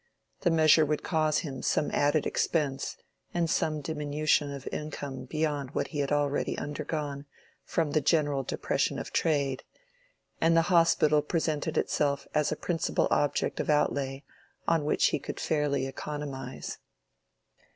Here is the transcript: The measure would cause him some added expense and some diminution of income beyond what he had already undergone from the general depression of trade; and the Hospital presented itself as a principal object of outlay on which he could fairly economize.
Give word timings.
The 0.39 0.49
measure 0.49 0.83
would 0.83 1.03
cause 1.03 1.41
him 1.45 1.61
some 1.61 1.91
added 1.91 2.25
expense 2.25 2.97
and 3.35 3.47
some 3.47 3.81
diminution 3.81 4.51
of 4.51 4.67
income 4.71 5.25
beyond 5.25 5.75
what 5.75 5.89
he 5.89 5.99
had 5.99 6.11
already 6.11 6.57
undergone 6.57 7.27
from 7.65 7.91
the 7.91 8.01
general 8.01 8.41
depression 8.41 8.97
of 8.97 9.13
trade; 9.13 9.61
and 10.41 10.57
the 10.57 10.71
Hospital 10.73 11.21
presented 11.21 11.77
itself 11.77 12.25
as 12.33 12.51
a 12.51 12.55
principal 12.55 13.07
object 13.11 13.59
of 13.59 13.69
outlay 13.69 14.23
on 14.67 14.85
which 14.85 15.09
he 15.09 15.19
could 15.19 15.39
fairly 15.39 15.85
economize. 15.85 16.79